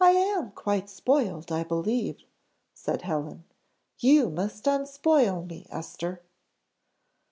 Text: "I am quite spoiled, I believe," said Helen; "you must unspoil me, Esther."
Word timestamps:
"I 0.00 0.10
am 0.12 0.52
quite 0.52 0.88
spoiled, 0.88 1.50
I 1.50 1.64
believe," 1.64 2.22
said 2.72 3.02
Helen; 3.02 3.42
"you 3.98 4.30
must 4.30 4.68
unspoil 4.68 5.42
me, 5.44 5.66
Esther." 5.70 6.22